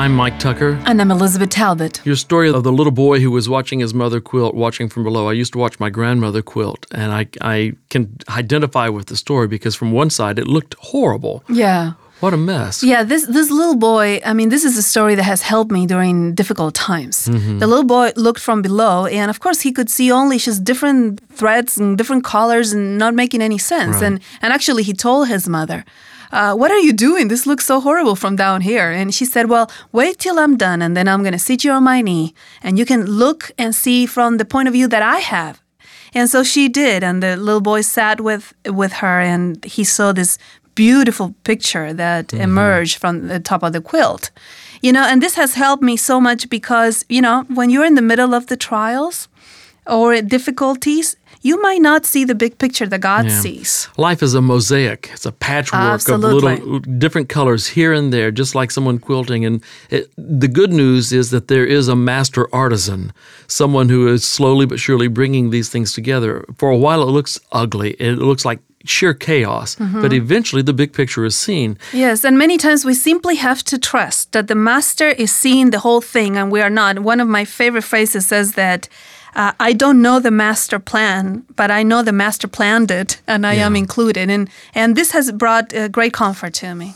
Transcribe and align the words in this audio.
I'm 0.00 0.16
Mike 0.16 0.38
Tucker. 0.38 0.80
And 0.86 0.98
I'm 0.98 1.10
Elizabeth 1.10 1.50
Talbot. 1.50 2.00
Your 2.06 2.16
story 2.16 2.48
of 2.48 2.64
the 2.64 2.72
little 2.72 2.90
boy 2.90 3.20
who 3.20 3.30
was 3.30 3.50
watching 3.50 3.80
his 3.80 3.92
mother 3.92 4.18
quilt, 4.18 4.54
watching 4.54 4.88
from 4.88 5.04
below. 5.04 5.28
I 5.28 5.34
used 5.34 5.52
to 5.52 5.58
watch 5.58 5.78
my 5.78 5.90
grandmother 5.90 6.40
quilt, 6.40 6.86
and 6.90 7.12
I, 7.12 7.26
I 7.42 7.74
can 7.90 8.16
identify 8.30 8.88
with 8.88 9.08
the 9.08 9.16
story 9.18 9.46
because 9.46 9.74
from 9.74 9.92
one 9.92 10.08
side 10.08 10.38
it 10.38 10.48
looked 10.48 10.74
horrible. 10.78 11.44
Yeah. 11.50 11.92
What 12.20 12.32
a 12.32 12.38
mess. 12.38 12.82
Yeah, 12.82 13.02
this 13.04 13.26
this 13.26 13.50
little 13.50 13.76
boy, 13.76 14.20
I 14.24 14.32
mean, 14.32 14.48
this 14.48 14.64
is 14.64 14.78
a 14.78 14.82
story 14.82 15.16
that 15.16 15.24
has 15.24 15.42
helped 15.42 15.70
me 15.70 15.84
during 15.84 16.34
difficult 16.34 16.74
times. 16.74 17.28
Mm-hmm. 17.28 17.58
The 17.58 17.66
little 17.66 17.84
boy 17.84 18.12
looked 18.16 18.40
from 18.40 18.62
below, 18.62 19.04
and 19.04 19.28
of 19.30 19.40
course, 19.40 19.60
he 19.60 19.70
could 19.70 19.90
see 19.90 20.10
only 20.10 20.38
just 20.38 20.64
different 20.64 21.20
threads 21.30 21.76
and 21.76 21.98
different 21.98 22.24
colors 22.24 22.72
and 22.72 22.96
not 22.96 23.12
making 23.14 23.42
any 23.42 23.58
sense. 23.58 23.96
Right. 23.96 24.04
And, 24.04 24.20
and 24.40 24.50
actually, 24.50 24.82
he 24.82 24.94
told 24.94 25.28
his 25.28 25.46
mother, 25.46 25.84
uh, 26.32 26.54
What 26.54 26.70
are 26.70 26.78
you 26.78 26.92
doing? 26.92 27.28
This 27.28 27.46
looks 27.46 27.66
so 27.66 27.80
horrible 27.80 28.16
from 28.16 28.36
down 28.36 28.60
here. 28.60 28.90
And 28.90 29.14
she 29.14 29.24
said, 29.24 29.48
Well, 29.48 29.70
wait 29.92 30.18
till 30.18 30.38
I'm 30.38 30.56
done, 30.56 30.82
and 30.82 30.96
then 30.96 31.08
I'm 31.08 31.22
going 31.22 31.32
to 31.32 31.38
sit 31.38 31.64
you 31.64 31.72
on 31.72 31.84
my 31.84 32.00
knee, 32.00 32.34
and 32.62 32.78
you 32.78 32.84
can 32.84 33.04
look 33.06 33.52
and 33.58 33.74
see 33.74 34.06
from 34.06 34.36
the 34.36 34.44
point 34.44 34.68
of 34.68 34.74
view 34.74 34.88
that 34.88 35.02
I 35.02 35.18
have. 35.18 35.60
And 36.12 36.28
so 36.28 36.42
she 36.42 36.68
did, 36.68 37.04
and 37.04 37.22
the 37.22 37.36
little 37.36 37.60
boy 37.60 37.82
sat 37.82 38.20
with 38.20 38.52
with 38.66 38.94
her, 38.94 39.20
and 39.20 39.64
he 39.64 39.84
saw 39.84 40.12
this 40.12 40.38
beautiful 40.74 41.34
picture 41.44 41.92
that 41.92 42.32
emerged 42.32 42.98
from 42.98 43.28
the 43.28 43.40
top 43.40 43.62
of 43.62 43.72
the 43.72 43.80
quilt. 43.80 44.30
You 44.82 44.92
know, 44.92 45.04
and 45.04 45.22
this 45.22 45.34
has 45.34 45.54
helped 45.54 45.82
me 45.82 45.96
so 45.96 46.20
much 46.20 46.48
because, 46.48 47.04
you 47.08 47.20
know, 47.20 47.44
when 47.54 47.68
you're 47.70 47.84
in 47.84 47.96
the 47.96 48.02
middle 48.02 48.34
of 48.34 48.46
the 48.46 48.56
trials 48.56 49.28
or 49.90 50.20
difficulties, 50.22 51.16
you 51.42 51.60
might 51.62 51.80
not 51.80 52.04
see 52.06 52.24
the 52.26 52.34
big 52.34 52.58
picture 52.58 52.86
that 52.88 53.00
God 53.00 53.24
Yeah. 53.26 53.40
sees. 53.40 53.88
Life 53.96 54.22
is 54.22 54.34
a 54.34 54.40
mosaic. 54.40 55.10
It's 55.14 55.26
a 55.26 55.32
patchwork 55.32 55.80
Absolutely. 55.94 56.52
of 56.54 56.58
little 56.64 56.78
different 56.98 57.28
colors 57.28 57.66
here 57.68 57.92
and 57.94 58.12
there, 58.12 58.30
just 58.30 58.54
like 58.54 58.70
someone 58.70 58.98
quilting. 58.98 59.44
And 59.46 59.62
it, 59.90 60.10
the 60.18 60.48
good 60.48 60.72
news 60.72 61.12
is 61.12 61.30
that 61.30 61.48
there 61.48 61.64
is 61.78 61.88
a 61.88 61.96
master 61.96 62.46
artisan, 62.52 63.12
someone 63.46 63.88
who 63.88 64.06
is 64.14 64.22
slowly 64.24 64.66
but 64.66 64.78
surely 64.78 65.08
bringing 65.08 65.50
these 65.50 65.68
things 65.70 65.92
together. 65.94 66.44
For 66.58 66.68
a 66.70 66.76
while, 66.76 67.02
it 67.02 67.10
looks 67.12 67.40
ugly. 67.52 67.90
It 67.98 68.18
looks 68.18 68.44
like 68.44 68.60
sheer 68.84 69.14
chaos, 69.14 69.76
Mm-hmm. 69.76 70.00
but 70.02 70.12
eventually 70.12 70.62
the 70.62 70.72
big 70.72 70.92
picture 70.92 71.24
is 71.26 71.36
seen. 71.36 71.76
Yes, 71.92 72.24
and 72.24 72.36
many 72.38 72.56
times 72.58 72.84
we 72.84 72.94
simply 72.94 73.36
have 73.36 73.62
to 73.64 73.78
trust 73.78 74.32
that 74.32 74.46
the 74.48 74.54
master 74.54 75.08
is 75.08 75.30
seeing 75.32 75.70
the 75.70 75.78
whole 75.80 76.00
thing 76.02 76.36
and 76.38 76.50
we 76.52 76.60
are 76.62 76.70
not. 76.70 76.98
One 76.98 77.20
of 77.22 77.28
my 77.28 77.44
favorite 77.44 77.84
phrases 77.84 78.26
says 78.26 78.52
that 78.52 78.88
uh, 79.34 79.52
I 79.60 79.72
don't 79.72 80.02
know 80.02 80.20
the 80.20 80.30
master 80.30 80.78
plan, 80.78 81.44
but 81.56 81.70
I 81.70 81.82
know 81.82 82.02
the 82.02 82.12
master 82.12 82.48
planned 82.48 82.90
it 82.90 83.20
and 83.26 83.46
I 83.46 83.54
am 83.54 83.76
included. 83.76 84.30
And, 84.30 84.48
and 84.74 84.96
this 84.96 85.12
has 85.12 85.30
brought 85.32 85.74
uh, 85.74 85.88
great 85.88 86.12
comfort 86.12 86.54
to 86.54 86.74
me. 86.74 86.94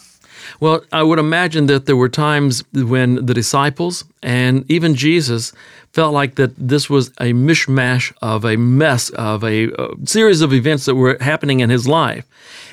Well, 0.61 0.84
I 0.92 1.03
would 1.03 1.19
imagine 1.19 1.67
that 1.67 1.87
there 1.87 1.97
were 1.97 2.09
times 2.09 2.64
when 2.73 3.27
the 3.27 3.34
disciples 3.34 4.05
and 4.23 4.64
even 4.70 4.95
Jesus 4.95 5.53
felt 5.92 6.12
like 6.12 6.34
that 6.34 6.53
this 6.56 6.91
was 6.91 7.09
a 7.20 7.33
mishmash 7.33 8.12
of 8.20 8.45
a 8.45 8.56
mess 8.56 9.11
of 9.11 9.45
a, 9.45 9.72
uh 9.72 9.95
series 10.05 10.41
of 10.41 10.53
events 10.53 10.87
that 10.87 10.97
were 10.97 11.17
happening 11.20 11.61
in 11.61 11.70
his 11.70 11.87
life. 11.87 12.25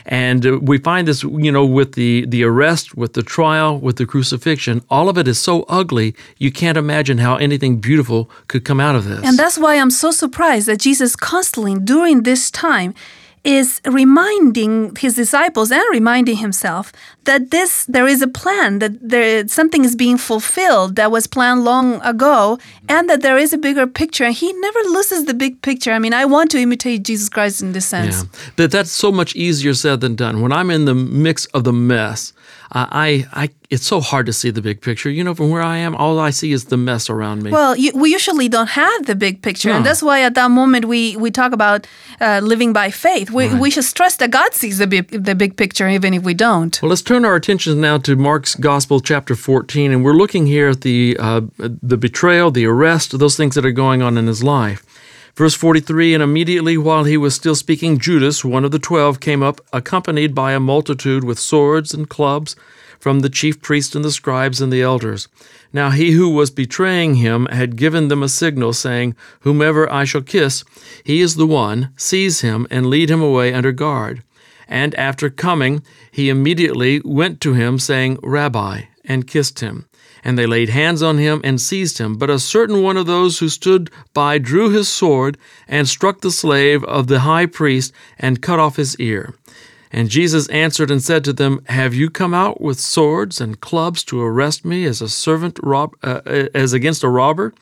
And 0.06 0.46
uh, 0.46 0.58
we 0.60 0.78
find 0.80 1.08
this, 1.08 1.24
you 1.24 1.52
know, 1.52 1.66
with 1.66 1.94
the, 1.94 2.26
the 2.26 2.44
arrest, 2.44 2.98
with 2.98 3.14
the 3.14 3.22
trial, 3.22 3.80
with 3.80 3.98
the 3.98 4.06
crucifixion, 4.06 4.82
all 4.90 5.10
of 5.10 5.18
it 5.18 5.28
is 5.28 5.40
so 5.40 5.64
ugly, 5.70 6.16
you 6.38 6.52
can't 6.52 6.78
imagine 6.78 7.20
how 7.20 7.36
anything 7.36 7.78
beautiful 7.78 8.30
could 8.48 8.66
come 8.66 8.80
out 8.80 8.96
of 8.96 9.06
this. 9.06 9.24
And 9.24 9.38
that's 9.38 9.60
why 9.60 9.76
I'm 9.76 9.92
so 9.92 10.12
surprised 10.12 10.68
that 10.68 10.80
Jesus 10.80 11.16
constantly 11.16 11.76
during 11.76 12.24
this 12.24 12.50
time 12.50 12.96
is 13.44 13.82
reminding 13.86 14.96
his 14.96 15.16
disciples 15.16 15.72
and 15.72 15.84
reminding 15.92 16.38
himself 16.38 16.92
that 17.24 17.50
this 17.50 17.86
there 17.86 18.08
is 18.08 18.22
a 18.22 18.28
plan 18.28 18.80
that 18.80 18.92
there 19.02 19.48
something 19.48 19.84
is 19.84 19.96
being 19.96 20.18
fulfilled 20.18 20.96
that 20.96 21.12
was 21.12 21.26
planned 21.26 21.64
long 21.64 22.00
ago 22.02 22.60
and 22.88 23.10
that 23.10 23.22
there 23.22 23.38
is 23.38 23.52
a 23.52 23.58
bigger 23.58 23.88
picture 23.88 24.24
and 24.24 24.36
he 24.36 24.54
never 24.54 24.80
loses 24.90 25.26
the 25.26 25.34
big 25.34 25.62
picture. 25.64 25.92
I 25.92 26.00
mean, 26.00 26.14
I 26.14 26.26
want 26.26 26.52
to 26.52 26.60
imitate 26.60 27.04
Jesus 27.04 27.30
Christ 27.30 27.62
in 27.62 27.72
this 27.72 27.86
sense. 27.86 28.24
Yeah, 28.24 28.30
that 28.58 28.72
that's 28.72 28.92
so 28.92 29.12
much 29.12 29.36
easier 29.36 29.74
said 29.74 30.02
than 30.02 30.16
done. 30.16 30.42
When 30.42 30.52
I'm 30.52 30.70
in 30.70 30.86
the 30.86 30.96
mix 30.96 31.46
of 31.48 31.64
the 31.64 31.74
mess, 31.74 32.34
uh, 32.74 32.88
I, 32.90 33.26
I, 33.34 33.50
it's 33.70 33.86
so 33.86 34.00
hard 34.00 34.26
to 34.28 34.34
see 34.34 34.50
the 34.50 34.62
big 34.62 34.82
picture. 34.82 35.10
You 35.10 35.24
know, 35.26 35.36
from 35.36 35.50
where 35.50 35.62
I 35.62 35.78
am, 35.78 35.94
all 35.96 36.20
I 36.20 36.30
see 36.30 36.54
is 36.54 36.66
the 36.66 36.78
mess 36.78 37.10
around 37.10 37.44
me. 37.44 37.52
Well, 37.52 37.76
you, 37.76 37.92
we 37.94 38.12
usually 38.12 38.48
don't 38.48 38.70
have 38.70 39.06
the 39.06 39.16
big 39.16 39.42
picture, 39.42 39.72
and 39.72 39.86
that's 39.86 40.02
why 40.02 40.22
at 40.22 40.36
that 40.36 40.52
moment 40.52 40.86
we, 40.86 41.18
we 41.18 41.32
talk 41.32 41.52
about 41.52 41.86
uh, 42.22 42.40
living 42.42 42.72
by 42.72 42.90
faith. 42.90 43.30
We, 43.32 43.54
we 43.56 43.72
should 43.72 43.84
stress 43.84 44.18
that 44.18 44.32
God 44.32 44.54
sees 44.54 44.78
the 44.78 44.88
big, 44.88 45.08
the 45.10 45.36
big 45.36 45.58
picture, 45.58 45.88
even 45.88 46.14
if 46.14 46.24
we 46.24 46.34
don't. 46.34 46.82
Well, 46.82 46.90
let's 46.90 47.02
turn 47.02 47.26
our 47.26 47.36
attention 47.36 47.80
now 47.80 47.98
to 48.00 48.16
Mark's 48.16 48.56
Gospel, 48.56 49.00
chapter 49.00 49.36
14, 49.36 49.92
and 49.92 50.04
we're 50.04 50.14
looking 50.14 50.48
here 50.48 50.70
at 50.70 50.82
the 50.82 51.16
uh, 51.20 51.42
the 51.58 51.98
betrayal, 51.98 52.52
the 52.52 52.66
arrest, 52.66 53.18
those 53.18 53.38
things 53.38 53.56
that 53.56 53.66
are 53.66 53.72
going 53.72 54.02
on 54.02 54.18
in 54.18 54.28
his 54.28 54.44
life. 54.44 54.86
Verse 55.36 55.54
43 55.54 56.14
And 56.14 56.24
immediately 56.24 56.78
while 56.78 57.06
he 57.06 57.18
was 57.18 57.34
still 57.34 57.56
speaking, 57.56 57.98
Judas, 57.98 58.44
one 58.44 58.66
of 58.66 58.72
the 58.72 58.80
twelve, 58.80 59.20
came 59.20 59.42
up, 59.42 59.62
accompanied 59.72 60.36
by 60.36 60.54
a 60.54 60.60
multitude 60.60 61.24
with 61.24 61.40
swords 61.40 61.94
and 61.94 62.10
clubs 62.10 62.56
from 63.02 63.22
the 63.22 63.30
chief 63.30 63.62
priests 63.62 63.96
and 63.96 64.06
the 64.06 64.12
scribes 64.12 64.62
and 64.62 64.72
the 64.72 64.82
elders. 64.82 65.28
Now 65.74 65.90
he 65.90 66.12
who 66.12 66.30
was 66.30 66.52
betraying 66.52 67.16
him 67.16 67.48
had 67.48 67.76
given 67.76 68.10
them 68.10 68.22
a 68.22 68.30
signal, 68.30 68.74
saying, 68.74 69.16
Whomever 69.40 69.92
I 69.92 70.04
shall 70.04 70.22
kiss, 70.22 70.64
he 71.04 71.20
is 71.20 71.36
the 71.36 71.48
one, 71.48 71.90
seize 71.98 72.42
him 72.42 72.68
and 72.70 72.86
lead 72.86 73.10
him 73.10 73.22
away 73.22 73.54
under 73.54 73.72
guard. 73.72 74.22
And 74.68 74.94
after 74.96 75.32
coming, 75.32 75.84
he 76.12 76.30
immediately 76.30 77.02
went 77.04 77.42
to 77.42 77.54
him, 77.54 77.80
saying, 77.80 78.20
Rabbi, 78.22 78.84
and 79.04 79.28
kissed 79.28 79.62
him. 79.62 79.88
And 80.24 80.38
they 80.38 80.46
laid 80.46 80.70
hands 80.70 81.02
on 81.02 81.18
him 81.18 81.42
and 81.44 81.60
seized 81.60 81.98
him. 81.98 82.16
But 82.16 82.30
a 82.30 82.38
certain 82.38 82.84
one 82.84 82.98
of 82.98 83.08
those 83.08 83.40
who 83.40 83.50
stood 83.50 83.90
by 84.14 84.38
drew 84.38 84.70
his 84.70 84.88
sword 84.88 85.40
and 85.68 85.90
struck 85.90 86.22
the 86.22 86.30
slave 86.30 86.84
of 86.84 87.08
the 87.08 87.22
high 87.22 87.48
priest 87.48 87.92
and 88.20 88.42
cut 88.42 88.60
off 88.60 88.76
his 88.76 88.96
ear. 88.98 89.34
And 89.92 90.10
Jesus 90.10 90.48
answered 90.50 90.90
and 90.90 91.04
said 91.04 91.24
to 91.26 91.34
them, 91.34 91.64
Have 91.68 91.94
you 91.94 92.10
come 92.10 92.34
out 92.34 92.62
with 92.62 92.80
swords 92.80 93.42
and 93.42 93.60
clubs 93.60 94.04
to 94.06 94.22
arrest 94.22 94.64
me 94.64 94.86
as 94.86 95.02
a 95.02 95.10
servant 95.10 95.60
rob, 95.62 95.96
uh, 96.02 96.22
as 96.54 96.74
against 96.74 97.04
a 97.04 97.10
robber? 97.10 97.54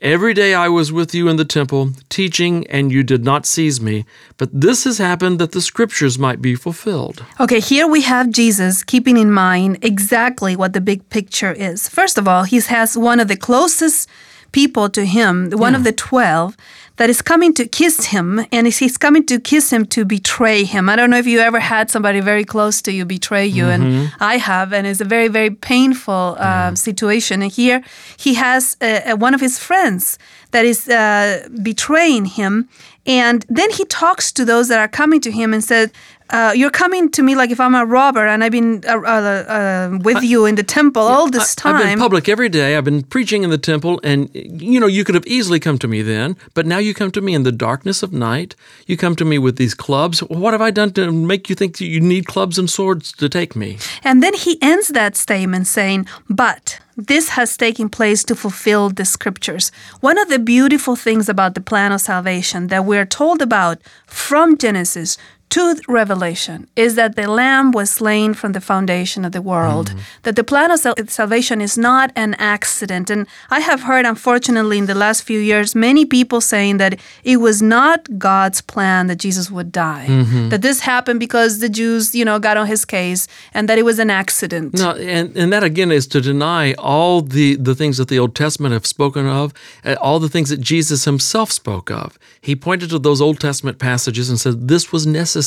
Every 0.00 0.34
day 0.34 0.52
I 0.52 0.68
was 0.68 0.90
with 0.90 1.14
you 1.14 1.28
in 1.28 1.36
the 1.36 1.44
temple, 1.44 1.92
teaching, 2.08 2.66
and 2.66 2.90
you 2.90 3.04
did 3.04 3.24
not 3.24 3.46
seize 3.46 3.80
me. 3.80 4.04
But 4.36 4.50
this 4.52 4.82
has 4.82 4.98
happened 4.98 5.38
that 5.38 5.52
the 5.52 5.60
scriptures 5.60 6.18
might 6.18 6.42
be 6.42 6.56
fulfilled. 6.56 7.24
Okay, 7.38 7.60
here 7.60 7.86
we 7.86 8.00
have 8.00 8.30
Jesus 8.30 8.82
keeping 8.82 9.16
in 9.16 9.30
mind 9.30 9.78
exactly 9.80 10.56
what 10.56 10.72
the 10.72 10.80
big 10.80 11.08
picture 11.08 11.52
is. 11.52 11.88
First 11.88 12.18
of 12.18 12.26
all, 12.26 12.42
he 12.42 12.58
has 12.60 12.98
one 12.98 13.20
of 13.20 13.28
the 13.28 13.36
closest 13.36 14.08
people 14.52 14.88
to 14.90 15.04
him, 15.04 15.50
one 15.50 15.74
of 15.74 15.84
the 15.84 15.92
12, 15.92 16.56
that 16.96 17.08
is 17.10 17.22
coming 17.22 17.54
to 17.54 17.66
kiss 17.66 18.06
him, 18.06 18.44
and 18.52 18.66
he's 18.66 18.98
coming 18.98 19.24
to 19.26 19.40
kiss 19.40 19.72
him 19.72 19.86
to 19.86 20.04
betray 20.04 20.64
him. 20.64 20.88
I 20.88 20.96
don't 20.96 21.10
know 21.10 21.18
if 21.18 21.26
you 21.26 21.40
ever 21.40 21.58
had 21.58 21.90
somebody 21.90 22.20
very 22.20 22.44
close 22.44 22.82
to 22.82 22.92
you 22.92 23.04
betray 23.04 23.46
you, 23.46 23.66
and 23.66 24.12
I 24.20 24.36
have, 24.36 24.72
and 24.72 24.86
it's 24.86 25.00
a 25.00 25.04
very, 25.04 25.28
very 25.28 25.50
painful 25.50 26.36
uh, 26.38 26.74
situation. 26.74 27.42
And 27.42 27.50
here 27.50 27.82
he 28.18 28.34
has 28.34 28.76
uh, 28.80 29.16
one 29.16 29.34
of 29.34 29.40
his 29.40 29.58
friends 29.58 30.18
that 30.50 30.64
is 30.64 30.88
uh, 30.88 31.48
betraying 31.62 32.26
him. 32.26 32.68
And 33.06 33.44
then 33.48 33.70
he 33.70 33.84
talks 33.86 34.30
to 34.32 34.44
those 34.44 34.68
that 34.68 34.78
are 34.78 34.88
coming 34.88 35.20
to 35.22 35.30
him 35.30 35.52
and 35.54 35.64
said, 35.64 35.90
uh, 36.32 36.52
"You're 36.54 36.70
coming 36.70 37.10
to 37.10 37.22
me 37.22 37.34
like 37.34 37.50
if 37.50 37.60
I'm 37.60 37.74
a 37.74 37.84
robber, 37.84 38.26
and 38.26 38.42
I've 38.42 38.52
been 38.52 38.82
uh, 38.88 38.96
uh, 38.96 39.44
uh, 39.56 39.98
with 40.02 40.22
you 40.22 40.46
in 40.46 40.54
the 40.56 40.62
temple 40.62 41.02
all 41.02 41.30
this 41.30 41.54
I- 41.64 41.70
I've 41.70 41.78
been 41.78 41.88
time." 41.88 41.98
public 41.98 42.28
every 42.28 42.48
day. 42.48 42.76
I've 42.76 42.84
been 42.84 43.02
preaching 43.02 43.44
in 43.44 43.50
the 43.50 43.58
temple, 43.58 44.00
and 44.02 44.28
you 44.34 44.80
know, 44.80 44.86
you 44.86 45.04
could 45.04 45.14
have 45.14 45.26
easily 45.26 45.60
come 45.60 45.78
to 45.78 45.88
me 45.88 46.02
then, 46.02 46.36
but 46.54 46.66
now 46.66 46.78
you 46.78 46.94
come 46.94 47.10
to 47.12 47.20
me 47.20 47.34
in 47.34 47.42
the 47.42 47.52
darkness 47.52 48.02
of 48.02 48.12
night. 48.12 48.56
You 48.86 48.96
come 48.96 49.16
to 49.16 49.24
me 49.24 49.38
with 49.38 49.56
these 49.56 49.74
clubs. 49.74 50.20
What 50.20 50.52
have 50.54 50.62
I 50.62 50.70
done 50.70 50.92
to 50.92 51.12
make 51.12 51.48
you 51.50 51.54
think 51.54 51.78
that 51.78 51.86
you 51.86 52.00
need 52.00 52.26
clubs 52.26 52.58
and 52.58 52.68
swords 52.68 53.12
to 53.12 53.28
take 53.28 53.54
me? 53.54 53.78
And 54.02 54.22
then 54.22 54.34
he 54.34 54.58
ends 54.62 54.88
that 54.88 55.16
statement 55.16 55.66
saying, 55.66 56.06
But 56.28 56.78
this 56.96 57.30
has 57.30 57.56
taken 57.56 57.88
place 57.88 58.24
to 58.24 58.34
fulfill 58.34 58.90
the 58.90 59.04
scriptures. 59.04 59.72
One 60.00 60.18
of 60.18 60.28
the 60.28 60.38
beautiful 60.38 60.96
things 60.96 61.28
about 61.28 61.54
the 61.54 61.60
plan 61.60 61.92
of 61.92 62.00
salvation 62.00 62.68
that 62.68 62.84
we're 62.84 63.06
told 63.06 63.40
about 63.42 63.78
from 64.06 64.56
Genesis 64.58 65.16
to 65.54 65.62
Revelation 65.88 66.58
is 66.76 66.94
that 67.00 67.14
the 67.16 67.26
Lamb 67.40 67.72
was 67.72 67.90
slain 67.90 68.32
from 68.40 68.52
the 68.52 68.60
foundation 68.72 69.24
of 69.24 69.32
the 69.32 69.42
world, 69.52 69.88
Mm-hmm. 69.90 69.98
that 70.24 70.36
the 70.36 70.44
plan 70.52 70.70
of 70.74 70.78
sal- 70.84 70.94
salvation 71.08 71.60
is 71.60 71.74
not 71.76 72.08
an 72.24 72.32
accident. 72.56 73.10
And 73.14 73.26
I 73.50 73.60
have 73.70 73.80
heard, 73.90 74.04
unfortunately, 74.06 74.78
in 74.82 74.86
the 74.86 74.94
last 75.04 75.20
few 75.30 75.40
years, 75.50 75.74
many 75.74 76.04
people 76.16 76.40
saying 76.40 76.78
that 76.82 76.92
it 77.32 77.38
was 77.46 77.60
not 77.60 77.98
God's 78.18 78.60
plan 78.72 79.00
that 79.08 79.18
Jesus 79.26 79.46
would 79.56 79.70
die, 79.72 80.06
Mm-hmm. 80.08 80.48
that 80.52 80.62
this 80.62 80.78
happened 80.92 81.20
because 81.26 81.52
the 81.64 81.68
Jews, 81.80 82.14
you 82.18 82.24
know, 82.28 82.38
got 82.48 82.56
on 82.56 82.66
his 82.66 82.84
case, 82.84 83.22
and 83.54 83.68
that 83.68 83.76
it 83.78 83.84
was 83.90 83.98
an 83.98 84.10
accident. 84.22 84.74
No, 84.84 84.90
and, 85.16 85.36
and 85.36 85.52
that 85.52 85.62
again 85.70 85.90
is 85.92 86.06
to 86.14 86.20
deny 86.32 86.64
all 86.94 87.20
the, 87.20 87.56
the 87.68 87.74
things 87.74 87.96
that 87.98 88.08
the 88.08 88.18
Old 88.18 88.34
Testament 88.34 88.72
have 88.72 88.86
spoken 88.86 89.26
of, 89.26 89.52
uh, 89.84 89.96
all 90.00 90.18
the 90.26 90.28
things 90.34 90.48
that 90.52 90.60
Jesus 90.60 91.04
himself 91.04 91.52
spoke 91.52 91.90
of. 92.02 92.18
He 92.40 92.54
pointed 92.56 92.88
to 92.90 92.98
those 92.98 93.20
Old 93.20 93.38
Testament 93.38 93.78
passages 93.78 94.28
and 94.30 94.38
said, 94.40 94.68
This 94.68 94.84
was 94.92 95.06
necessary. 95.06 95.41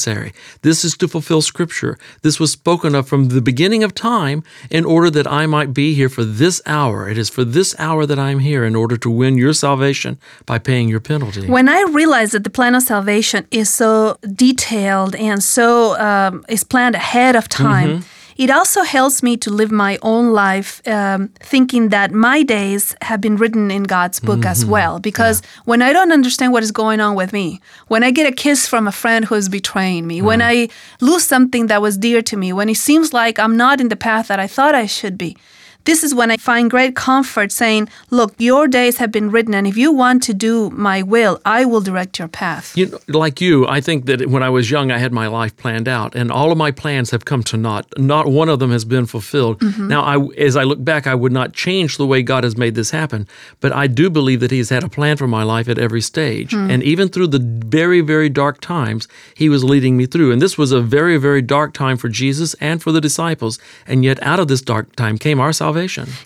This 0.62 0.84
is 0.86 0.98
to 0.98 1.08
fulfill 1.08 1.42
Scripture. 1.42 1.98
This 2.22 2.40
was 2.40 2.52
spoken 2.52 2.96
of 2.96 3.08
from 3.08 3.30
the 3.30 3.42
beginning 3.42 3.84
of 3.84 3.94
time 3.94 4.44
in 4.70 4.86
order 4.86 5.10
that 5.12 5.28
I 5.28 5.46
might 5.46 5.74
be 5.74 5.94
here 5.94 6.10
for 6.10 6.24
this 6.24 6.62
hour. 6.66 7.10
It 7.10 7.18
is 7.18 7.30
for 7.30 7.44
this 7.44 7.76
hour 7.80 8.06
that 8.06 8.20
I'm 8.20 8.40
here 8.40 8.64
in 8.64 8.76
order 8.76 8.98
to 8.98 9.10
win 9.10 9.38
your 9.38 9.54
salvation 9.54 10.18
by 10.46 10.60
paying 10.60 10.90
your 10.90 11.00
penalty. 11.00 11.48
When 11.48 11.70
I 11.70 11.82
realized 11.92 12.34
that 12.34 12.44
the 12.44 12.50
plan 12.50 12.76
of 12.76 12.84
salvation 12.84 13.48
is 13.52 13.70
so 13.70 14.18
detailed 14.34 15.16
and 15.16 15.44
so 15.44 16.00
um, 16.00 16.46
is 16.50 16.64
planned 16.64 16.96
ahead 16.96 17.36
of 17.36 17.48
time, 17.48 18.04
it 18.36 18.50
also 18.50 18.84
helps 18.84 19.24
me 19.24 19.38
to 19.38 19.50
live 19.50 19.72
my 19.72 19.98
own 20.02 20.34
life 20.34 20.86
um, 20.88 21.30
thinking 21.40 21.90
that 21.90 22.12
my 22.12 22.44
days 22.44 22.96
have 23.02 23.22
been 23.22 23.38
written 23.38 23.72
in 23.72 23.84
God's 23.84 24.20
book 24.20 24.46
as 24.46 24.66
well. 24.66 25.00
Because 25.00 25.42
when 25.64 25.82
I 25.82 25.94
don't 25.94 26.12
understand 26.12 26.52
what 26.52 26.64
is 26.64 26.72
going 26.72 27.00
on 27.00 27.16
with 27.16 27.32
me, 27.32 27.62
when 27.88 28.04
I 28.04 28.12
get 28.12 28.28
a 28.28 28.36
kiss 28.36 28.68
from 28.68 28.88
a 28.88 28.92
friend 28.92 29.26
who 29.26 29.36
is 29.36 29.48
betraying 29.48 30.06
me, 30.06 30.22
when 30.22 30.42
I 30.42 30.68
lose 31.00 31.24
something 31.24 31.68
that 31.68 31.82
was 31.82 31.98
dear 31.98 32.22
to 32.24 32.36
me, 32.36 32.52
when 32.52 32.68
it 32.68 32.78
seems 32.78 33.14
like 33.14 33.40
I'm 33.40 33.56
not 33.56 33.80
in 33.80 33.88
the 33.88 33.96
path 33.96 34.28
that 34.28 34.40
I 34.40 34.48
thought 34.48 34.76
I 34.76 34.86
should 34.86 35.18
be, 35.18 35.38
this 35.86 36.04
is 36.04 36.14
when 36.14 36.32
I 36.32 36.38
find 36.38 36.70
great 36.70 36.96
comfort 36.96 37.52
saying, 37.52 37.90
Look, 38.10 38.34
your 38.38 38.68
days 38.68 38.98
have 38.98 39.12
been 39.12 39.30
written, 39.32 39.54
and 39.54 39.68
if 39.68 39.78
you 39.78 39.92
want 39.92 40.24
to 40.24 40.34
do 40.34 40.70
my 40.72 41.02
will, 41.02 41.40
I 41.46 41.66
will 41.66 41.82
direct 41.82 42.20
your 42.20 42.28
path. 42.28 42.76
You 42.76 42.88
know, 42.88 43.00
like 43.08 43.40
you, 43.40 43.68
I 43.68 43.82
think 43.82 44.06
that 44.06 44.28
when 44.28 44.44
I 44.44 44.50
was 44.50 44.70
young, 44.70 44.92
I 44.92 44.98
had 44.98 45.14
my 45.14 45.28
life 45.28 45.56
planned 45.56 45.88
out, 45.88 46.16
and 46.16 46.32
all 46.32 46.52
of 46.52 46.58
my 46.58 46.72
plans 46.72 47.12
have 47.12 47.26
come 47.26 47.44
to 47.44 47.58
naught. 47.58 47.86
Not 47.98 48.28
one 48.28 48.50
of 48.50 48.60
them 48.60 48.72
has 48.72 48.84
been 48.84 49.06
fulfilled. 49.06 49.60
Mm-hmm. 49.60 49.88
Now, 49.88 50.02
I, 50.02 50.26
as 50.38 50.56
I 50.56 50.64
look 50.64 50.84
back, 50.84 51.06
I 51.08 51.16
would 51.16 51.32
not 51.32 51.54
change 51.54 51.98
the 51.98 52.08
way 52.08 52.24
God 52.24 52.44
has 52.44 52.58
made 52.58 52.76
this 52.76 52.90
happen, 52.90 53.28
but 53.60 53.72
I 53.72 53.88
do 53.88 54.10
believe 54.10 54.40
that 54.40 54.52
He's 54.52 54.70
had 54.70 54.84
a 54.84 54.90
plan 54.90 55.18
for 55.18 55.28
my 55.28 55.44
life 55.44 55.70
at 55.70 55.78
every 55.78 56.02
stage, 56.02 56.52
mm. 56.52 56.70
and 56.70 56.82
even 56.82 57.10
through 57.10 57.28
the 57.28 57.40
very, 57.40 58.02
very 58.02 58.30
dark 58.30 58.60
times, 58.60 59.08
He 59.36 59.50
was 59.50 59.64
leading 59.64 59.96
me 59.98 60.08
through. 60.08 60.32
And 60.32 60.42
this 60.42 60.58
was 60.58 60.72
a 60.72 60.82
very, 60.82 61.18
very 61.18 61.44
dark 61.44 61.74
time 61.74 61.98
for 61.98 62.10
Jesus 62.10 62.56
and 62.56 62.82
for 62.82 62.92
the 62.92 63.02
disciples, 63.02 63.60
and 63.86 64.04
yet 64.04 64.22
out 64.24 64.40
of 64.40 64.48
this 64.48 64.62
dark 64.62 64.96
time 64.96 65.20
came 65.20 65.40
our 65.40 65.54
salvation. 65.54 65.75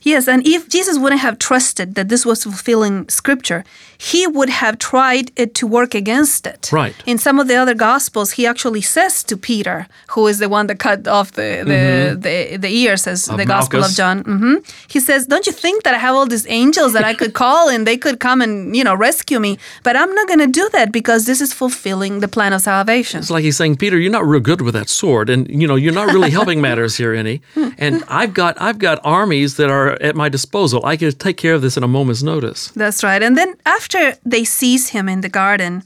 Yes, 0.03 0.27
and 0.27 0.45
if 0.45 0.69
Jesus 0.69 0.97
wouldn't 0.97 1.21
have 1.21 1.37
trusted 1.39 1.95
that 1.95 2.07
this 2.09 2.25
was 2.25 2.43
fulfilling 2.43 3.07
scripture, 3.09 3.63
he 3.97 4.25
would 4.27 4.49
have 4.49 4.77
tried 4.79 5.31
it 5.35 5.53
to 5.55 5.67
work 5.67 5.93
against 5.93 6.47
it. 6.47 6.69
Right. 6.71 6.95
In 7.05 7.17
some 7.17 7.39
of 7.41 7.47
the 7.47 7.55
other 7.55 7.73
gospels, 7.75 8.31
he 8.31 8.45
actually 8.47 8.81
says 8.81 9.23
to 9.25 9.35
Peter, 9.37 9.87
who 10.13 10.27
is 10.27 10.37
the 10.39 10.47
one 10.47 10.67
that 10.67 10.79
cut 10.79 11.07
off 11.07 11.31
the 11.33 11.49
the, 11.71 12.15
the, 12.25 12.57
the 12.57 12.69
ears, 12.83 13.07
as 13.07 13.25
the 13.25 13.45
Gospel 13.45 13.79
of 13.79 13.81
Malchus. 13.81 13.97
John. 13.97 14.17
hmm 14.23 14.55
He 14.87 14.99
says, 14.99 15.27
"Don't 15.27 15.45
you 15.49 15.53
think 15.65 15.77
that 15.83 15.93
I 15.93 15.99
have 16.07 16.15
all 16.17 16.27
these 16.35 16.47
angels 16.61 16.91
that 16.95 17.05
I 17.11 17.13
could 17.19 17.33
call 17.43 17.63
and 17.73 17.81
they 17.89 17.97
could 17.97 18.17
come 18.27 18.39
and 18.45 18.75
you 18.77 18.83
know 18.87 18.95
rescue 19.07 19.39
me? 19.47 19.51
But 19.83 19.93
I'm 19.99 20.11
not 20.19 20.25
going 20.31 20.43
to 20.47 20.51
do 20.61 20.65
that 20.77 20.87
because 20.99 21.21
this 21.29 21.39
is 21.45 21.51
fulfilling 21.61 22.13
the 22.23 22.27
plan 22.27 22.53
of 22.53 22.61
salvation." 22.61 23.19
It's 23.19 23.29
like 23.35 23.43
he's 23.47 23.57
saying, 23.61 23.75
Peter, 23.83 23.97
you're 24.01 24.17
not 24.19 24.25
real 24.33 24.43
good 24.51 24.61
with 24.61 24.75
that 24.79 24.89
sword, 24.89 25.29
and 25.29 25.41
you 25.61 25.67
know 25.69 25.77
you're 25.83 25.97
not 26.01 26.07
really 26.15 26.31
helping 26.37 26.59
matters 26.69 26.93
here 27.01 27.13
any. 27.23 27.35
And 27.77 27.93
I've 28.21 28.33
got 28.41 28.53
I've 28.67 28.79
got 28.87 28.95
armies 29.03 29.38
that 29.47 29.69
are 29.69 30.01
at 30.01 30.15
my 30.15 30.29
disposal. 30.29 30.85
I 30.85 30.97
can 30.97 31.11
take 31.11 31.37
care 31.37 31.53
of 31.53 31.61
this 31.61 31.77
in 31.77 31.83
a 31.83 31.87
moment's 31.87 32.23
notice. 32.23 32.67
That's 32.75 33.03
right. 33.03 33.21
And 33.21 33.37
then 33.37 33.55
after 33.65 34.15
they 34.25 34.43
seize 34.43 34.89
him 34.89 35.09
in 35.09 35.21
the 35.21 35.29
garden, 35.29 35.83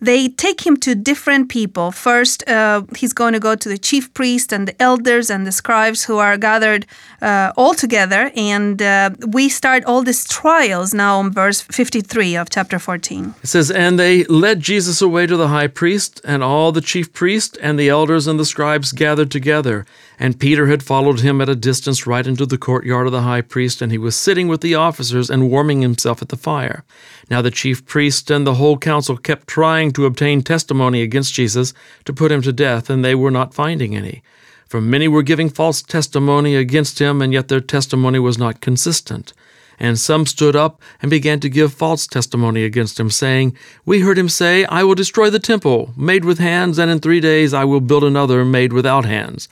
they 0.00 0.28
take 0.28 0.66
him 0.66 0.76
to 0.78 0.94
different 0.94 1.48
people. 1.48 1.90
First, 1.90 2.48
uh, 2.48 2.82
he's 2.96 3.12
going 3.12 3.32
to 3.34 3.40
go 3.40 3.54
to 3.54 3.68
the 3.68 3.78
chief 3.78 4.12
priest 4.14 4.52
and 4.52 4.66
the 4.66 4.82
elders 4.82 5.30
and 5.30 5.46
the 5.46 5.52
scribes 5.52 6.04
who 6.04 6.18
are 6.18 6.36
gathered 6.36 6.86
uh, 7.20 7.52
all 7.56 7.74
together. 7.74 8.32
And 8.34 8.80
uh, 8.80 9.10
we 9.26 9.48
start 9.48 9.84
all 9.84 10.02
these 10.02 10.26
trials 10.26 10.94
now 10.94 11.18
on 11.18 11.32
verse 11.32 11.60
53 11.60 12.36
of 12.36 12.48
chapter 12.50 12.78
14. 12.78 13.34
It 13.42 13.46
says, 13.46 13.70
and 13.70 13.98
they 13.98 14.24
led 14.24 14.60
Jesus 14.60 15.02
away 15.02 15.26
to 15.26 15.36
the 15.36 15.48
high 15.48 15.66
priest, 15.68 16.20
and 16.24 16.42
all 16.42 16.72
the 16.72 16.80
chief 16.80 17.12
priests 17.12 17.56
and 17.58 17.78
the 17.78 17.88
elders 17.88 18.26
and 18.26 18.38
the 18.38 18.44
scribes 18.44 18.92
gathered 18.92 19.30
together. 19.30 19.84
And 20.18 20.38
Peter 20.38 20.66
had 20.66 20.82
followed 20.82 21.20
him 21.20 21.40
at 21.40 21.48
a 21.48 21.54
distance 21.54 22.06
right 22.06 22.26
into 22.26 22.44
the 22.44 22.58
courtyard 22.58 23.06
of 23.06 23.12
the 23.12 23.22
high 23.22 23.40
priest, 23.40 23.80
and 23.80 23.90
he 23.90 23.98
was 23.98 24.16
sitting 24.16 24.48
with 24.48 24.60
the 24.60 24.74
officers 24.74 25.30
and 25.30 25.50
warming 25.50 25.80
himself 25.80 26.20
at 26.22 26.28
the 26.28 26.36
fire. 26.36 26.84
Now 27.30 27.42
the 27.42 27.50
chief 27.50 27.86
priest 27.86 28.30
and 28.30 28.46
the 28.46 28.54
whole 28.54 28.76
council 28.76 29.16
kept 29.16 29.46
trying 29.46 29.89
to 29.92 30.06
obtain 30.06 30.42
testimony 30.42 31.02
against 31.02 31.34
Jesus 31.34 31.72
to 32.04 32.12
put 32.12 32.32
him 32.32 32.42
to 32.42 32.52
death, 32.52 32.90
and 32.90 33.04
they 33.04 33.14
were 33.14 33.30
not 33.30 33.54
finding 33.54 33.96
any. 33.96 34.22
For 34.66 34.80
many 34.80 35.08
were 35.08 35.22
giving 35.22 35.48
false 35.48 35.82
testimony 35.82 36.54
against 36.54 37.00
him, 37.00 37.20
and 37.20 37.32
yet 37.32 37.48
their 37.48 37.60
testimony 37.60 38.18
was 38.18 38.38
not 38.38 38.60
consistent. 38.60 39.32
And 39.80 39.98
some 39.98 40.26
stood 40.26 40.54
up 40.54 40.80
and 41.00 41.10
began 41.10 41.40
to 41.40 41.48
give 41.48 41.72
false 41.72 42.06
testimony 42.06 42.64
against 42.64 43.00
him, 43.00 43.10
saying, 43.10 43.56
We 43.84 44.00
heard 44.00 44.18
him 44.18 44.28
say, 44.28 44.64
I 44.66 44.84
will 44.84 44.94
destroy 44.94 45.30
the 45.30 45.38
temple 45.38 45.92
made 45.96 46.24
with 46.24 46.38
hands, 46.38 46.78
and 46.78 46.90
in 46.90 47.00
three 47.00 47.20
days 47.20 47.54
I 47.54 47.64
will 47.64 47.80
build 47.80 48.04
another 48.04 48.44
made 48.44 48.72
without 48.72 49.06
hands. 49.06 49.48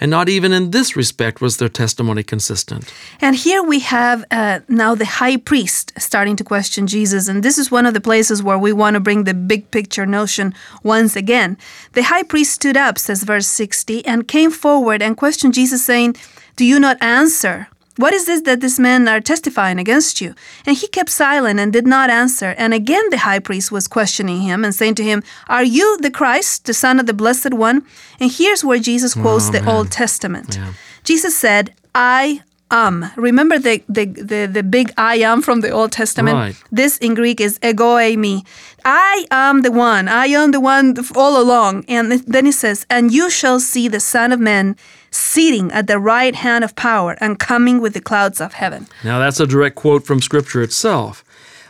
And 0.00 0.10
not 0.10 0.30
even 0.30 0.52
in 0.52 0.70
this 0.70 0.96
respect 0.96 1.42
was 1.42 1.58
their 1.58 1.68
testimony 1.68 2.22
consistent. 2.22 2.92
And 3.20 3.36
here 3.36 3.62
we 3.62 3.80
have 3.80 4.24
uh, 4.30 4.60
now 4.66 4.94
the 4.94 5.04
high 5.04 5.36
priest 5.36 5.92
starting 5.98 6.36
to 6.36 6.44
question 6.44 6.86
Jesus. 6.86 7.28
And 7.28 7.42
this 7.42 7.58
is 7.58 7.70
one 7.70 7.84
of 7.84 7.92
the 7.92 8.00
places 8.00 8.42
where 8.42 8.58
we 8.58 8.72
want 8.72 8.94
to 8.94 9.00
bring 9.00 9.24
the 9.24 9.34
big 9.34 9.70
picture 9.70 10.06
notion 10.06 10.54
once 10.82 11.16
again. 11.16 11.58
The 11.92 12.04
high 12.04 12.22
priest 12.22 12.52
stood 12.52 12.78
up, 12.78 12.98
says 12.98 13.22
verse 13.24 13.46
60, 13.46 14.06
and 14.06 14.26
came 14.26 14.50
forward 14.50 15.02
and 15.02 15.18
questioned 15.18 15.52
Jesus, 15.52 15.84
saying, 15.84 16.16
Do 16.56 16.64
you 16.64 16.80
not 16.80 16.96
answer? 17.02 17.68
What 18.00 18.14
is 18.14 18.24
this 18.24 18.42
that 18.42 18.60
these 18.60 18.80
men 18.80 19.08
are 19.08 19.20
testifying 19.20 19.78
against 19.78 20.20
you? 20.22 20.34
And 20.64 20.74
he 20.76 20.88
kept 20.88 21.10
silent 21.10 21.60
and 21.60 21.70
did 21.70 21.86
not 21.86 22.08
answer. 22.08 22.54
And 22.56 22.72
again 22.72 23.04
the 23.10 23.18
high 23.18 23.40
priest 23.40 23.70
was 23.70 23.86
questioning 23.86 24.40
him 24.40 24.64
and 24.64 24.74
saying 24.74 24.94
to 24.96 25.04
him, 25.04 25.22
Are 25.48 25.64
you 25.64 25.98
the 25.98 26.10
Christ, 26.10 26.64
the 26.64 26.74
Son 26.74 26.98
of 26.98 27.06
the 27.06 27.12
Blessed 27.12 27.52
One? 27.52 27.82
And 28.18 28.30
here's 28.32 28.64
where 28.64 28.78
Jesus 28.78 29.16
oh, 29.16 29.20
quotes 29.20 29.50
the 29.50 29.64
Old 29.68 29.90
Testament. 29.90 30.58
Jesus 31.04 31.36
said, 31.36 31.74
I 31.94 32.42
am. 32.70 33.10
Remember 33.16 33.58
the, 33.58 33.82
the, 33.88 34.06
the, 34.06 34.46
the 34.46 34.62
big 34.62 34.92
I 34.96 35.16
am 35.16 35.42
from 35.42 35.60
the 35.60 35.70
Old 35.70 35.92
Testament? 35.92 36.34
Right. 36.34 36.62
This 36.72 36.98
in 36.98 37.14
Greek 37.14 37.40
is 37.40 37.58
ego 37.62 37.96
eimi. 37.96 38.46
I 38.84 39.26
am 39.30 39.62
the 39.62 39.72
one. 39.72 40.08
I 40.08 40.26
am 40.26 40.52
the 40.52 40.60
one 40.60 40.96
all 41.14 41.40
along. 41.40 41.84
And 41.88 42.12
then 42.12 42.46
he 42.46 42.52
says, 42.52 42.86
And 42.88 43.12
you 43.12 43.28
shall 43.28 43.60
see 43.60 43.88
the 43.88 44.00
Son 44.00 44.32
of 44.32 44.40
Man 44.40 44.76
sitting 45.10 45.70
at 45.72 45.86
the 45.86 45.98
right 45.98 46.34
hand 46.34 46.64
of 46.64 46.76
power 46.76 47.16
and 47.20 47.38
coming 47.38 47.80
with 47.80 47.94
the 47.94 48.00
clouds 48.00 48.40
of 48.40 48.54
heaven. 48.54 48.86
Now, 49.04 49.18
that's 49.18 49.40
a 49.40 49.46
direct 49.46 49.76
quote 49.76 50.04
from 50.04 50.20
Scripture 50.20 50.62
itself. 50.62 51.24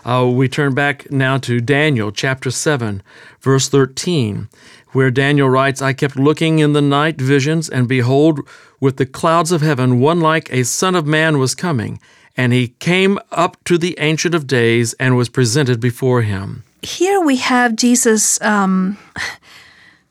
Uh, 0.04 0.30
we 0.32 0.48
turn 0.48 0.74
back 0.74 1.10
now 1.10 1.38
to 1.38 1.60
Daniel 1.60 2.10
chapter 2.10 2.50
7, 2.50 3.02
verse 3.40 3.68
13, 3.68 4.48
where 4.92 5.10
Daniel 5.10 5.48
writes, 5.48 5.82
I 5.82 5.92
kept 5.92 6.16
looking 6.16 6.58
in 6.58 6.72
the 6.72 6.82
night 6.82 7.20
visions, 7.20 7.68
and 7.68 7.86
behold, 7.86 8.40
with 8.80 8.96
the 8.96 9.06
clouds 9.06 9.52
of 9.52 9.60
heaven, 9.60 10.00
one 10.00 10.20
like 10.20 10.50
a 10.50 10.64
Son 10.64 10.94
of 10.94 11.06
Man 11.06 11.38
was 11.38 11.54
coming. 11.54 12.00
And 12.36 12.52
he 12.52 12.68
came 12.78 13.18
up 13.30 13.62
to 13.64 13.76
the 13.76 13.98
Ancient 13.98 14.34
of 14.34 14.46
Days 14.46 14.94
and 14.94 15.16
was 15.16 15.28
presented 15.28 15.80
before 15.80 16.22
him. 16.22 16.64
Here 16.82 17.20
we 17.20 17.36
have 17.36 17.76
Jesus 17.76 18.40
um, 18.40 18.96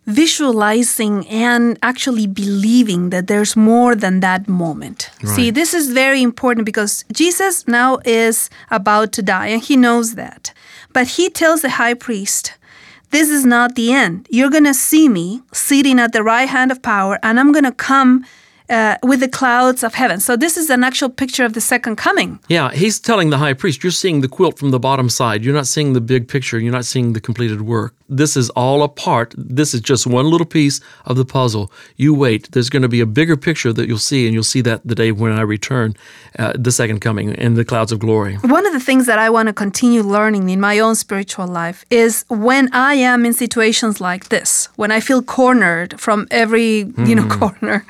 visualizing 0.10 1.28
and 1.28 1.78
actually 1.84 2.28
believing 2.28 3.10
that 3.12 3.28
there's 3.28 3.56
more 3.56 3.96
than 3.96 4.20
that 4.22 4.48
moment. 4.48 5.10
See, 5.36 5.52
this 5.52 5.74
is 5.74 5.92
very 5.92 6.22
important 6.22 6.66
because 6.66 7.06
Jesus 7.14 7.68
now 7.68 8.00
is 8.06 8.50
about 8.72 9.12
to 9.14 9.22
die 9.22 9.48
and 9.48 9.62
he 9.62 9.76
knows 9.76 10.16
that. 10.16 10.54
But 10.94 11.08
he 11.08 11.30
tells 11.30 11.62
the 11.62 11.70
high 11.70 11.94
priest, 11.94 12.54
This 13.12 13.30
is 13.30 13.46
not 13.46 13.76
the 13.76 13.92
end. 13.94 14.28
You're 14.30 14.50
going 14.50 14.66
to 14.66 14.74
see 14.74 15.10
me 15.10 15.42
sitting 15.54 16.00
at 16.00 16.12
the 16.14 16.24
right 16.24 16.50
hand 16.50 16.72
of 16.72 16.82
power, 16.82 17.18
and 17.24 17.40
I'm 17.40 17.52
going 17.52 17.66
to 17.66 17.72
come 17.72 18.26
uh, 18.70 18.98
with 19.04 19.20
the 19.20 19.28
clouds 19.28 19.84
of 19.84 19.96
heaven. 19.96 20.20
So 20.20 20.36
this 20.36 20.58
is 20.58 20.70
an 20.70 20.84
actual 20.84 21.10
picture 21.10 21.46
of 21.46 21.54
the 21.54 21.62
second 21.62 21.96
coming. 21.96 22.40
Yeah, 22.48 22.72
he's 22.72 23.00
telling 23.00 23.30
the 23.30 23.38
high 23.38 23.54
priest, 23.54 23.84
you're 23.84 23.92
seeing 23.92 24.22
the 24.22 24.28
quilt 24.28 24.60
from 24.60 24.72
the 24.72 24.80
bottom 24.80 25.10
side. 25.10 25.44
You're 25.44 25.56
not 25.56 25.68
seeing 25.68 25.94
the 25.94 26.02
big 26.02 26.28
picture. 26.28 26.60
You're 26.60 26.72
not 26.72 26.86
seeing 26.86 27.14
the 27.14 27.22
completed 27.22 27.62
work. 27.62 27.96
This 28.10 28.36
is 28.36 28.50
all 28.52 28.82
a 28.82 28.88
part. 28.90 29.34
This 29.38 29.74
is 29.74 29.82
just 29.82 30.08
one 30.08 30.26
little 30.30 30.46
piece 30.46 30.82
of 31.06 31.16
the 31.16 31.26
puzzle. 31.26 31.72
You 31.96 32.14
wait. 32.14 32.52
There's 32.52 32.70
going 32.70 32.82
to 32.82 32.88
be 32.90 33.02
a 33.02 33.06
bigger 33.06 33.38
picture 33.38 33.72
that 33.74 33.88
you'll 33.88 34.00
see, 34.00 34.26
and 34.26 34.34
you'll 34.34 34.44
see 34.44 34.62
that 34.62 34.82
the 34.84 34.96
day 34.96 35.12
when 35.12 35.32
I 35.32 35.42
return, 35.42 35.96
uh, 36.40 36.54
the 36.56 36.72
second 36.72 37.02
coming 37.02 37.34
in 37.36 37.54
the 37.54 37.64
clouds 37.64 37.92
of 37.92 38.00
glory. 38.00 38.36
One 38.36 38.66
of 38.66 38.74
the 38.74 38.80
things 38.80 39.06
that 39.06 39.20
I 39.20 39.30
want 39.30 39.48
to 39.48 39.54
continue 39.54 40.02
learning 40.02 40.50
in 40.50 40.60
my 40.60 40.80
own 40.80 40.96
spiritual 40.96 41.48
life 41.48 41.86
is 41.90 42.26
when 42.30 42.74
I 42.74 42.96
am 42.96 43.26
in 43.26 43.34
situations 43.34 44.02
like 44.02 44.30
this, 44.30 44.70
when 44.76 44.92
I 44.92 45.00
feel 45.00 45.22
cornered 45.22 46.00
from 46.00 46.28
every 46.32 46.92
you 47.06 47.16
know 47.16 47.28
corner, 47.28 47.86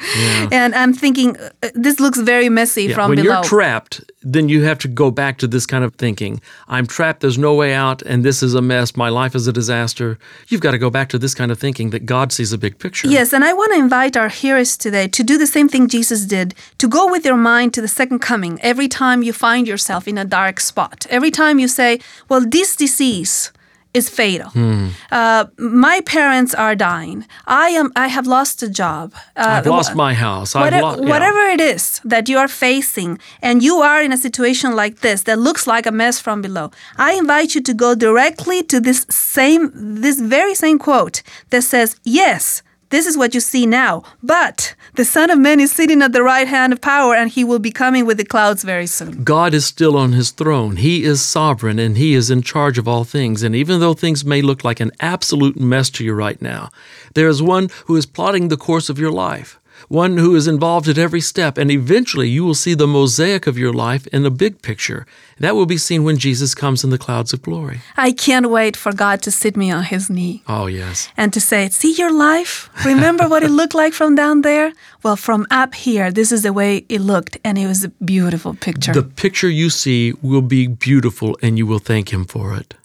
and 0.51 0.68
I'm 0.75 0.93
thinking 0.93 1.37
uh, 1.37 1.69
this 1.73 1.99
looks 1.99 2.19
very 2.19 2.49
messy 2.49 2.83
Yeah, 2.85 2.95
from 2.95 3.09
when 3.09 3.17
below. 3.21 3.35
you're 3.35 3.43
trapped, 3.43 4.01
then 4.21 4.49
you 4.49 4.63
have 4.63 4.79
to 4.79 4.87
go 4.87 5.11
back 5.11 5.37
to 5.39 5.47
this 5.47 5.65
kind 5.65 5.83
of 5.83 5.95
thinking. 5.95 6.41
I'm 6.67 6.85
trapped, 6.87 7.21
there's 7.21 7.37
no 7.37 7.53
way 7.55 7.73
out, 7.73 8.01
and 8.01 8.23
this 8.23 8.43
is 8.43 8.53
a 8.53 8.61
mess. 8.61 8.95
My 8.95 9.09
life 9.09 9.35
is 9.35 9.47
a 9.47 9.53
disaster. 9.53 10.17
You've 10.47 10.61
got 10.61 10.71
to 10.71 10.77
go 10.77 10.89
back 10.89 11.09
to 11.09 11.19
this 11.19 11.33
kind 11.33 11.51
of 11.51 11.59
thinking 11.59 11.91
that 11.91 12.05
God 12.05 12.31
sees 12.31 12.51
a 12.53 12.57
big 12.57 12.79
picture. 12.79 13.07
Yes, 13.07 13.33
and 13.33 13.43
I 13.43 13.53
want 13.53 13.73
to 13.73 13.79
invite 13.79 14.17
our 14.17 14.29
hearers 14.29 14.75
today 14.77 15.07
to 15.07 15.23
do 15.23 15.37
the 15.37 15.47
same 15.47 15.69
thing 15.69 15.87
Jesus 15.87 16.25
did 16.25 16.53
to 16.77 16.87
go 16.87 17.09
with 17.09 17.25
your 17.25 17.37
mind 17.37 17.73
to 17.75 17.81
the 17.81 17.87
second 17.87 18.19
coming 18.19 18.59
every 18.61 18.87
time 18.87 19.23
you 19.23 19.33
find 19.33 19.67
yourself 19.67 20.07
in 20.07 20.17
a 20.17 20.25
dark 20.25 20.59
spot. 20.59 21.05
Every 21.09 21.31
time 21.31 21.59
you 21.59 21.67
say, 21.67 21.99
Well, 22.27 22.45
this 22.45 22.75
disease 22.75 23.51
is 23.93 24.07
fatal. 24.09 24.49
Hmm. 24.49 24.87
Uh, 25.11 25.45
my 25.57 26.01
parents 26.05 26.53
are 26.53 26.75
dying. 26.75 27.25
I 27.47 27.69
am. 27.69 27.91
I 27.95 28.07
have 28.07 28.27
lost 28.27 28.61
a 28.63 28.69
job. 28.69 29.13
Uh, 29.35 29.45
I've 29.57 29.65
lost 29.65 29.95
my 29.95 30.13
house. 30.13 30.55
I've 30.55 30.73
Whate- 30.73 30.81
lost 30.83 30.99
whatever 31.01 31.39
it 31.55 31.61
is 31.61 31.99
that 32.05 32.29
you 32.29 32.37
are 32.37 32.47
facing, 32.47 33.17
and 33.41 33.63
you 33.63 33.75
are 33.81 34.01
in 34.03 34.11
a 34.13 34.17
situation 34.17 34.75
like 34.75 34.99
this 35.01 35.23
that 35.23 35.39
looks 35.39 35.65
like 35.67 35.85
a 35.87 35.91
mess 35.91 36.19
from 36.19 36.41
below, 36.41 36.69
I 36.97 37.13
invite 37.13 37.55
you 37.55 37.61
to 37.61 37.73
go 37.73 37.95
directly 37.95 38.63
to 38.63 38.79
this 38.79 39.05
same, 39.09 39.71
this 40.01 40.19
very 40.19 40.53
same 40.55 40.77
quote 40.79 41.23
that 41.49 41.63
says, 41.63 41.95
"Yes, 42.03 42.61
this 42.89 43.05
is 43.05 43.17
what 43.17 43.33
you 43.33 43.39
see 43.39 43.65
now, 43.65 44.03
but 44.23 44.75
the 44.95 45.05
Son 45.05 45.29
of 45.29 45.39
Man 45.39 45.59
is 45.59 45.71
sitting 45.71 46.01
at 46.01 46.13
the 46.13 46.23
right 46.23 46.47
hand 46.47 46.73
of 46.73 46.81
power, 46.81 47.13
and 47.15 47.29
He 47.29 47.43
will 47.43 47.59
be 47.59 47.71
coming 47.71 48.05
with 48.05 48.17
the 48.17 48.25
clouds 48.25 48.63
very 48.63 48.87
soon." 48.87 49.23
God 49.23 49.53
is 49.53 49.65
still 49.65 49.95
on 49.97 50.13
his 50.13 50.31
throne. 50.31 50.77
He 50.77 51.03
is 51.03 51.21
sovereign 51.21 51.79
and 51.79 51.97
he 51.97 52.13
is 52.13 52.29
in 52.29 52.41
charge 52.41 52.77
of 52.77 52.87
all 52.87 53.03
things. 53.03 53.43
And 53.43 53.55
even 53.55 53.79
though 53.79 53.93
things 53.93 54.25
may 54.25 54.41
look 54.41 54.63
like 54.63 54.79
an 54.79 54.91
absolute 54.99 55.59
mess 55.59 55.89
to 55.91 56.03
you 56.03 56.13
right 56.13 56.41
now, 56.41 56.69
there 57.13 57.29
is 57.29 57.41
one 57.41 57.69
who 57.85 57.95
is 57.95 58.05
plotting 58.05 58.47
the 58.47 58.57
course 58.57 58.89
of 58.89 58.99
your 58.99 59.11
life, 59.11 59.59
one 59.89 60.17
who 60.17 60.35
is 60.35 60.47
involved 60.47 60.87
at 60.87 60.97
every 60.97 61.19
step. 61.19 61.57
And 61.57 61.69
eventually 61.69 62.29
you 62.29 62.45
will 62.45 62.55
see 62.55 62.73
the 62.75 62.87
mosaic 62.87 63.47
of 63.47 63.57
your 63.57 63.73
life 63.73 64.07
in 64.07 64.23
the 64.23 64.31
big 64.31 64.61
picture. 64.61 65.05
That 65.39 65.55
will 65.55 65.65
be 65.65 65.77
seen 65.77 66.03
when 66.03 66.17
Jesus 66.17 66.55
comes 66.55 66.83
in 66.83 66.91
the 66.91 66.97
clouds 66.97 67.33
of 67.33 67.41
glory. 67.41 67.81
I 67.97 68.11
can't 68.11 68.49
wait 68.49 68.77
for 68.77 68.93
God 68.93 69.21
to 69.23 69.31
sit 69.31 69.57
me 69.57 69.71
on 69.71 69.83
His 69.83 70.09
knee. 70.09 70.43
Oh, 70.47 70.67
yes. 70.67 71.09
and 71.17 71.33
to 71.33 71.41
say, 71.41 71.69
See 71.69 71.93
your 71.93 72.13
life? 72.13 72.69
Remember 72.85 73.27
what 73.27 73.43
it 73.43 73.49
looked 73.51 73.73
like 73.73 73.93
from 73.93 74.15
down 74.15 74.41
there? 74.41 74.71
Well, 75.03 75.15
from 75.15 75.45
up 75.49 75.75
here, 75.75 76.11
this 76.11 76.31
is 76.31 76.43
the 76.43 76.53
way 76.53 76.85
it 76.89 77.01
looked, 77.01 77.37
and 77.43 77.57
it 77.57 77.67
was 77.67 77.83
a 77.83 77.89
beautiful 77.89 78.53
picture. 78.53 78.93
The 78.93 79.03
picture 79.03 79.49
you 79.49 79.69
see 79.69 80.13
will 80.21 80.41
be 80.41 80.67
beautiful 80.67 81.37
and 81.41 81.57
you 81.57 81.65
will 81.65 81.79
thank 81.79 82.13
him 82.13 82.25
for 82.25 82.55
it. 82.55 82.75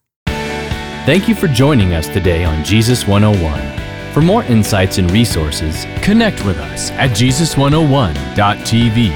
Thank 1.07 1.29
you 1.29 1.35
for 1.35 1.49
joining 1.49 1.93
us 1.93 2.09
today 2.09 2.45
on 2.45 2.65
Jesus 2.65 3.07
101. 3.07 3.84
For 4.15 4.21
more 4.21 4.45
insights 4.45 4.99
and 4.99 5.11
resources, 5.11 5.87
connect 6.01 6.45
with 6.45 6.59
us 6.59 6.93
at 6.93 7.11
Jesus101.tv. 7.11 9.09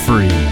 free. 0.06 0.47